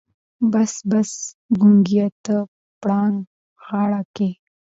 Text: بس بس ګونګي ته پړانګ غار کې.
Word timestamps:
بس 0.51 0.73
بس 0.91 1.11
ګونګي 1.59 2.05
ته 2.25 2.35
پړانګ 2.81 3.17
غار 3.65 3.93
کې. 4.15 4.29